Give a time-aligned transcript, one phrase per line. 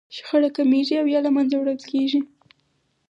[0.15, 2.19] شخړه کمیږي او يا له منځه وړل کېږي.